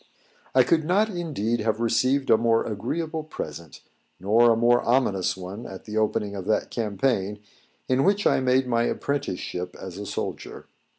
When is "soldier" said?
10.07-10.65